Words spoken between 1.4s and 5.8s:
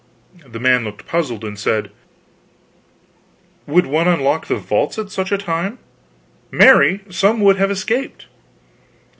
and said: "Would one unlock the vaults at such a time?